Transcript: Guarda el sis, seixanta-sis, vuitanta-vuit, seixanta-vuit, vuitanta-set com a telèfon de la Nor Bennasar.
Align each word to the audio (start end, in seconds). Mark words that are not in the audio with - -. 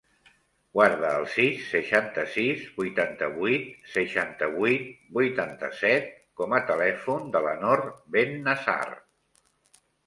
Guarda 0.77 1.09
el 1.17 1.25
sis, 1.33 1.59
seixanta-sis, 1.73 2.63
vuitanta-vuit, 2.79 3.69
seixanta-vuit, 3.97 4.91
vuitanta-set 5.21 6.13
com 6.43 6.59
a 6.61 6.65
telèfon 6.73 7.33
de 7.39 7.45
la 7.49 7.57
Nor 7.65 7.89
Bennasar. 8.19 8.85